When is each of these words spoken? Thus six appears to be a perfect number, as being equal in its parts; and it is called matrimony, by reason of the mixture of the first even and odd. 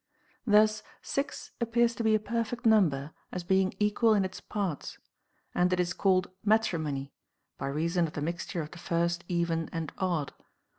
Thus 0.47 0.81
six 1.03 1.51
appears 1.61 1.93
to 1.93 2.03
be 2.03 2.15
a 2.15 2.19
perfect 2.19 2.65
number, 2.65 3.13
as 3.31 3.43
being 3.43 3.75
equal 3.77 4.15
in 4.15 4.25
its 4.25 4.41
parts; 4.41 4.97
and 5.53 5.71
it 5.71 5.79
is 5.79 5.93
called 5.93 6.31
matrimony, 6.43 7.13
by 7.59 7.67
reason 7.67 8.07
of 8.07 8.13
the 8.13 8.21
mixture 8.23 8.63
of 8.63 8.71
the 8.71 8.79
first 8.79 9.23
even 9.27 9.69
and 9.71 9.91
odd. 9.99 10.33